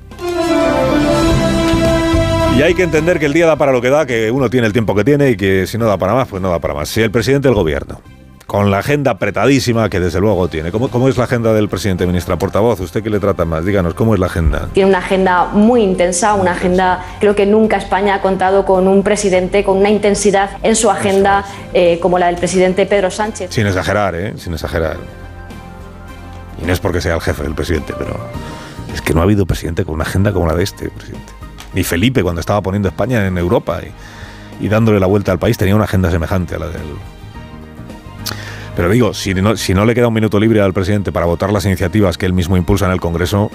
Y 2.57 2.61
hay 2.61 2.75
que 2.75 2.83
entender 2.83 3.19
que 3.19 3.27
el 3.27 3.33
día 3.33 3.47
da 3.47 3.57
para 3.57 3.73
lo 3.73 3.81
que 3.81 3.89
da, 3.89 4.05
que 4.05 4.31
uno 4.31 4.51
tiene 4.51 4.67
el 4.67 4.75
tiempo 4.75 4.95
que 4.95 5.05
tiene 5.05 5.31
y 5.31 5.37
que 5.37 5.67
si 5.67 5.79
no 5.79 5.87
da 5.87 5.97
para 5.97 6.13
más, 6.13 6.29
pues 6.29 6.43
no 6.43 6.51
da 6.51 6.59
para 6.59 6.75
más. 6.75 6.89
Si 6.91 7.01
el 7.01 7.11
presidente 7.11 7.49
del 7.49 7.55
gobierno, 7.55 8.03
con 8.47 8.71
la 8.71 8.81
agenda 8.81 9.13
apretadísima 9.13 9.89
que 9.89 10.01
desde 10.01 10.21
luego 10.21 10.49
tiene, 10.49 10.71
¿cómo, 10.71 10.91
cómo 10.91 11.09
es 11.09 11.17
la 11.17 11.25
agenda 11.25 11.55
del 11.55 11.71
presidente, 11.71 12.07
ministra 12.07 12.37
portavoz? 12.37 12.79
¿Usted 12.81 13.03
qué 13.03 13.09
le 13.09 13.21
trata 13.21 13.47
más? 13.47 13.65
Díganos, 13.65 13.95
¿cómo 13.95 14.13
es 14.13 14.21
la 14.21 14.27
agenda? 14.27 14.69
Tiene 14.75 14.91
una 14.91 14.99
agenda 14.99 15.47
muy 15.47 15.83
intensa, 15.83 16.35
una 16.35 16.53
agenda, 16.53 17.03
creo 17.21 17.35
que 17.35 17.47
nunca 17.47 17.79
España 17.79 18.17
ha 18.17 18.21
contado 18.21 18.67
con 18.67 18.87
un 18.87 19.03
presidente 19.03 19.65
con 19.65 19.79
una 19.79 19.89
intensidad 19.89 20.51
en 20.63 20.77
su 20.77 20.91
agenda 20.91 21.47
eh, 21.73 21.99
como 22.01 22.19
la 22.19 22.27
del 22.27 22.37
presidente 22.37 22.85
Pedro 22.85 23.11
Sánchez. 23.11 23.51
Sin 23.51 23.67
exagerar, 23.67 24.15
¿eh? 24.15 24.35
Sin 24.37 24.53
exagerar. 24.53 25.22
Y 26.63 26.67
no 26.67 26.73
es 26.73 26.81
porque 26.81 27.01
sea 27.01 27.15
el 27.15 27.21
jefe 27.21 27.43
del 27.43 27.55
presidente, 27.55 27.95
pero 27.99 28.19
es 28.93 29.03
que 29.03 29.15
no 29.15 29.21
ha 29.21 29.25
habido 29.25 29.47
presidente 29.47 29.85
con 29.85 29.95
una 29.95 30.05
agenda 30.05 30.33
como 30.33 30.47
la 30.47 30.55
de 30.55 30.65
este 30.65 30.89
presidente 30.89 31.33
ni 31.75 31.85
Felipe 31.85 32.23
cuando 32.23 32.41
estaba 32.41 32.61
poniendo 32.61 32.89
España 32.89 33.27
en 33.27 33.39
Europa 33.39 33.81
y, 34.61 34.69
dándole 34.69 35.01
la 35.01 35.07
vuelta 35.07 35.33
al 35.33 35.39
país 35.39 35.59
tenía 35.59 35.75
una 35.75 35.85
agenda 35.85 36.11
semejante 36.11 36.55
a 36.55 36.59
la 36.59 36.69
del... 36.69 36.83
Pero 38.77 38.89
digo, 38.91 39.13
si 39.13 39.35
no, 39.35 39.57
si 39.57 39.75
no 39.75 39.85
le 39.85 39.95
queda 39.95 40.09
un 40.09 40.15
minuto 40.15 40.41
libre 40.41 40.61
al 40.61 40.73
presidente 40.73 41.13
para 41.13 41.27
votar 41.27 41.53
las 41.53 41.65
iniciativas 41.67 42.17
que 42.17 42.27
él 42.27 42.33
mismo 42.33 42.57
impulsa 42.57 42.87
en 42.87 42.93
el 42.93 43.01
Congreso, 43.01 43.51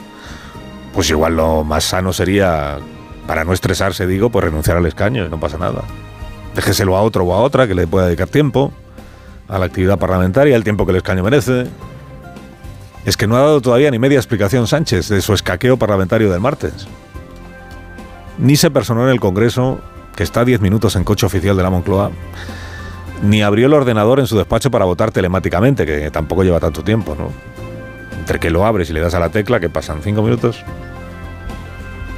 pues 0.94 1.10
igual 1.10 1.38
lo 1.38 1.64
más 1.64 1.86
sano 1.86 2.14
sería, 2.14 2.78
para 3.26 3.44
no 3.44 3.54
estresarse, 3.54 4.06
digo, 4.06 4.30
pues 4.30 4.46
renunciar 4.46 4.78
al 4.78 4.86
escaño 4.86 5.26
y 5.26 5.30
no 5.30 5.40
pasa 5.40 5.58
nada. 5.58 5.84
Déjeselo 6.56 6.96
a 6.96 7.02
otro 7.02 7.24
o 7.24 7.34
a 7.34 7.40
otra 7.40 7.68
que 7.68 7.74
le 7.74 7.88
pueda 7.88 8.06
dedicar 8.06 8.28
tiempo 8.28 8.72
a 9.48 9.58
la 9.58 9.66
actividad 9.66 9.98
parlamentaria, 9.98 10.56
el 10.56 10.64
tiempo 10.64 10.86
que 10.86 10.92
el 10.92 10.98
escaño 10.98 11.24
merece. 11.24 11.66
Es 13.08 13.18
que 13.18 13.26
no 13.26 13.36
ha 13.38 13.40
dado 13.40 13.62
todavía 13.62 13.90
ni 13.90 13.98
media 13.98 14.20
explicación 14.20 14.68
Sánchez 14.68 15.10
de 15.10 15.22
su 15.22 15.34
escaqueo 15.34 15.78
parlamentario 15.78 16.30
del 16.30 16.42
martes 16.42 16.88
ni 18.38 18.56
se 18.56 18.72
personó 18.72 19.04
en 19.04 19.10
el 19.10 19.20
Congreso, 19.20 19.80
que 20.16 20.24
está 20.24 20.42
a 20.42 20.46
10 20.46 20.62
minutos 20.62 20.96
en 20.96 21.04
coche 21.04 21.26
oficial 21.26 21.58
de 21.58 21.64
la 21.64 21.70
Moncloa, 21.70 22.12
ni 23.24 23.42
abrió 23.42 23.68
el 23.68 23.74
ordenador 23.74 24.20
en 24.20 24.28
su 24.28 24.38
despacho 24.38 24.70
para 24.70 24.86
votar 24.86 25.12
telemáticamente, 25.12 25.86
que 25.86 26.12
tampoco 26.12 26.44
lleva 26.44 26.60
tanto 26.60 26.84
tiempo, 26.84 27.16
¿no? 27.16 27.32
Entre 28.20 28.40
que 28.40 28.50
lo 28.50 28.66
abres 28.66 28.90
y 28.90 28.94
le 28.94 29.00
das 29.00 29.16
a 29.16 29.20
la 29.20 29.30
tecla, 29.30 29.60
que 29.60 29.70
pasan 29.70 30.02
5 30.04 30.22
minutos. 30.22 30.64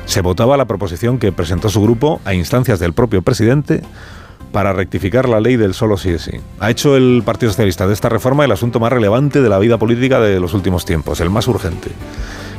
Se 0.05 0.22
votaba 0.22 0.58
la 0.58 0.65
proposición 0.65 1.19
que 1.19 1.31
presentó 1.31 1.69
su 1.69 1.81
grupo 1.81 2.19
a 2.25 2.34
instancias 2.34 2.79
del 2.79 2.93
propio 2.93 3.22
presidente 3.22 3.81
para 4.51 4.74
rectificar 4.74 5.29
la 5.29 5.39
ley 5.39 5.56
del 5.58 5.74
solo 5.74 5.98
sí 5.98 6.10
es 6.10 6.24
sí. 6.24 6.32
Ha 6.60 6.72
hecho 6.72 6.96
el 6.98 7.22
Partido 7.24 7.51
Socialista 7.51 7.88
de 7.88 7.94
esta 7.94 8.10
reforma 8.10 8.46
el 8.46 8.51
asunto 8.51 8.79
más 8.79 8.91
relevante 8.91 9.41
de 9.41 9.50
la 9.50 9.60
vida 9.60 9.77
política 9.77 10.20
de 10.20 10.39
los 10.39 10.53
últimos 10.53 10.86
tiempos, 10.86 11.20
el 11.22 11.29
más 11.29 11.48
urgente. 11.48 11.91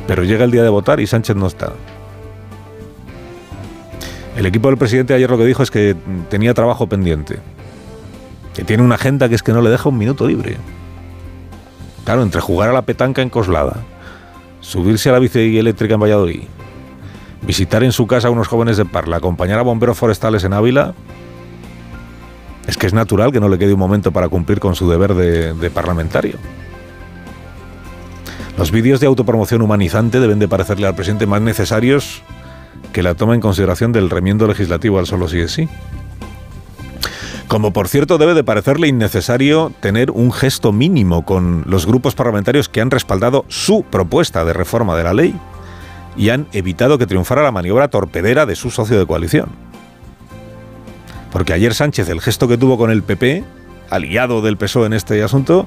Pero 0.07 0.23
llega 0.23 0.45
el 0.45 0.51
día 0.51 0.63
de 0.63 0.69
votar 0.69 0.99
y 0.99 1.07
Sánchez 1.07 1.35
no 1.35 1.47
está. 1.47 1.73
El 4.35 4.45
equipo 4.45 4.69
del 4.69 4.77
presidente 4.77 5.13
ayer 5.13 5.29
lo 5.29 5.37
que 5.37 5.45
dijo 5.45 5.63
es 5.63 5.71
que 5.71 5.95
tenía 6.29 6.53
trabajo 6.53 6.87
pendiente. 6.87 7.39
Que 8.53 8.63
tiene 8.63 8.83
una 8.83 8.95
agenda 8.95 9.27
que 9.27 9.35
es 9.35 9.43
que 9.43 9.51
no 9.51 9.61
le 9.61 9.69
deja 9.69 9.89
un 9.89 9.97
minuto 9.97 10.27
libre. 10.27 10.57
Claro, 12.05 12.23
entre 12.23 12.41
jugar 12.41 12.69
a 12.69 12.73
la 12.73 12.81
petanca 12.81 13.21
en 13.21 13.29
Coslada, 13.29 13.83
subirse 14.59 15.09
a 15.09 15.13
la 15.13 15.19
bici 15.19 15.57
eléctrica 15.57 15.95
en 15.95 15.99
Valladolid, 15.99 16.43
visitar 17.43 17.83
en 17.83 17.91
su 17.91 18.07
casa 18.07 18.29
a 18.29 18.31
unos 18.31 18.47
jóvenes 18.47 18.77
de 18.77 18.85
Parla, 18.85 19.17
acompañar 19.17 19.59
a 19.59 19.63
bomberos 19.63 19.97
forestales 19.97 20.43
en 20.43 20.53
Ávila, 20.53 20.95
es 22.67 22.77
que 22.77 22.87
es 22.87 22.93
natural 22.93 23.31
que 23.31 23.39
no 23.39 23.49
le 23.49 23.57
quede 23.57 23.73
un 23.73 23.79
momento 23.79 24.11
para 24.11 24.29
cumplir 24.29 24.59
con 24.59 24.75
su 24.75 24.89
deber 24.89 25.13
de, 25.13 25.69
parlamentario. 25.69 26.35
Los 28.57 28.71
vídeos 28.71 28.99
de 28.99 29.07
autopromoción 29.07 29.61
humanizante 29.61 30.19
deben 30.19 30.39
de 30.39 30.47
parecerle 30.47 30.87
al 30.87 30.95
presidente 30.95 31.25
más 31.25 31.41
necesarios 31.41 32.21
que 32.93 33.01
la 33.01 33.15
toma 33.15 33.33
en 33.33 33.41
consideración 33.41 33.91
del 33.91 34.09
remiendo 34.09 34.47
legislativo 34.47 34.99
al 34.99 35.07
solo 35.07 35.27
sí 35.27 35.39
es 35.39 35.51
sí. 35.51 35.69
Como 37.47 37.73
por 37.73 37.87
cierto 37.87 38.17
debe 38.17 38.33
de 38.33 38.43
parecerle 38.43 38.87
innecesario 38.87 39.73
tener 39.79 40.11
un 40.11 40.31
gesto 40.31 40.71
mínimo 40.71 41.25
con 41.25 41.63
los 41.67 41.85
grupos 41.85 42.15
parlamentarios 42.15 42.69
que 42.69 42.81
han 42.81 42.91
respaldado 42.91 43.45
su 43.47 43.83
propuesta 43.83 44.45
de 44.45 44.53
reforma 44.53 44.95
de 44.95 45.03
la 45.03 45.13
ley 45.13 45.35
y 46.15 46.29
han 46.29 46.47
evitado 46.53 46.97
que 46.97 47.07
triunfara 47.07 47.43
la 47.43 47.51
maniobra 47.51 47.87
torpedera 47.87 48.45
de 48.45 48.55
su 48.55 48.69
socio 48.69 48.99
de 48.99 49.05
coalición. 49.05 49.70
Porque 51.31 51.53
ayer 51.53 51.73
Sánchez, 51.73 52.09
el 52.09 52.21
gesto 52.21 52.47
que 52.47 52.57
tuvo 52.57 52.77
con 52.77 52.91
el 52.91 53.03
PP, 53.03 53.43
aliado 53.89 54.41
del 54.41 54.57
PSOE 54.57 54.87
en 54.87 54.93
este 54.93 55.23
asunto, 55.23 55.65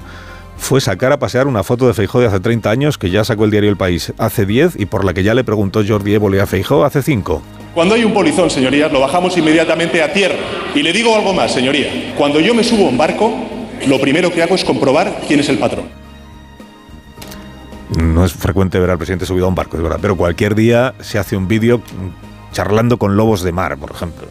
fue 0.57 0.79
sacar 0.79 1.11
a 1.11 1.19
pasear 1.19 1.47
una 1.47 1.63
foto 1.63 1.87
de 1.87 1.93
Feijó 1.93 2.19
de 2.19 2.27
hace 2.27 2.39
30 2.39 2.69
años 2.69 2.97
que 2.97 3.09
ya 3.09 3.23
sacó 3.23 3.45
el 3.45 3.51
diario 3.51 3.69
El 3.69 3.77
País 3.77 4.13
hace 4.17 4.45
10 4.45 4.79
y 4.79 4.85
por 4.85 5.03
la 5.03 5.13
que 5.13 5.23
ya 5.23 5.33
le 5.33 5.43
preguntó 5.43 5.83
Jordi 5.85 6.13
Évole 6.13 6.39
a 6.39 6.45
Feijó 6.45 6.85
hace 6.85 7.01
5. 7.01 7.41
Cuando 7.73 7.95
hay 7.95 8.05
un 8.05 8.13
polizón, 8.13 8.49
señorías, 8.49 8.91
lo 8.91 9.01
bajamos 9.01 9.37
inmediatamente 9.37 10.01
a 10.01 10.13
tierra. 10.13 10.37
Y 10.73 10.81
le 10.81 10.93
digo 10.93 11.15
algo 11.15 11.33
más, 11.33 11.51
señoría. 11.51 12.13
Cuando 12.17 12.39
yo 12.39 12.53
me 12.53 12.63
subo 12.63 12.85
a 12.85 12.89
un 12.89 12.97
barco, 12.97 13.33
lo 13.87 13.99
primero 13.99 14.31
que 14.31 14.41
hago 14.41 14.55
es 14.55 14.63
comprobar 14.63 15.21
quién 15.27 15.41
es 15.41 15.49
el 15.49 15.57
patrón. 15.59 15.85
No 17.97 18.23
es 18.23 18.33
frecuente 18.33 18.79
ver 18.79 18.89
al 18.89 18.97
presidente 18.97 19.25
subido 19.25 19.45
a 19.45 19.49
un 19.49 19.55
barco, 19.55 19.77
es 19.77 19.83
verdad, 19.83 19.99
pero 20.01 20.15
cualquier 20.15 20.55
día 20.55 20.95
se 21.01 21.19
hace 21.19 21.35
un 21.35 21.47
vídeo 21.47 21.81
charlando 22.51 22.97
con 22.97 23.17
lobos 23.17 23.43
de 23.43 23.51
mar, 23.51 23.77
por 23.77 23.91
ejemplo 23.91 24.27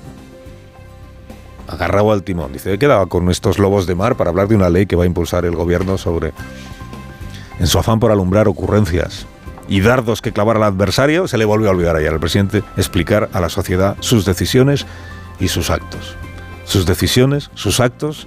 agarrado 1.69 2.13
al 2.13 2.23
timón. 2.23 2.53
Dice, 2.53 2.73
he 2.73 2.79
quedado 2.79 3.09
con 3.09 3.31
estos 3.31 3.59
lobos 3.59 3.87
de 3.87 3.95
mar 3.95 4.17
para 4.17 4.31
hablar 4.31 4.49
de 4.49 4.57
una 4.57 4.71
ley 4.71 4.87
que 4.87 4.97
va 4.97 5.05
a 5.05 5.07
impulsar 5.07 5.45
el 5.45 5.57
gobierno 5.57 5.99
sobre... 5.99 6.33
En 7.59 7.67
su 7.69 7.79
afán 7.79 8.01
por 8.01 8.11
alumbrar 8.11 8.49
ocurrencias 8.49 9.27
y 9.69 9.81
dardos 9.81 10.21
que 10.21 10.33
clavar 10.33 10.57
al 10.57 10.65
adversario, 10.65 11.29
se 11.29 11.39
le 11.39 11.45
volvió 11.45 11.69
a 11.69 11.71
olvidar 11.71 11.97
ayer 11.97 12.13
al 12.13 12.21
presidente 12.21 12.63
explicar 12.77 13.31
a 13.33 13.41
la 13.41 13.49
sociedad 13.49 13.97
sus 14.01 14.25
decisiones 14.25 14.87
y 15.39 15.49
sus 15.49 15.71
actos. 15.71 16.17
Sus 16.65 16.85
decisiones, 16.85 17.51
sus 17.55 17.81
actos 17.81 18.27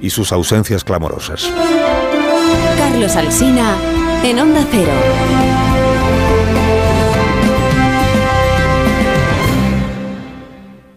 y 0.00 0.10
sus 0.10 0.32
ausencias 0.32 0.84
clamorosas. 0.84 1.50
Carlos 2.76 3.16
Alsina 3.16 3.76
en 4.22 4.38
Onda 4.38 4.66
Cero. 4.70 5.57